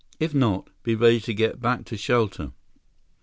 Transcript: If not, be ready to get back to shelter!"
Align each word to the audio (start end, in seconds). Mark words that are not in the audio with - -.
If 0.19 0.33
not, 0.33 0.71
be 0.81 0.95
ready 0.95 1.19
to 1.19 1.31
get 1.35 1.61
back 1.61 1.85
to 1.85 1.95
shelter!" 1.95 2.53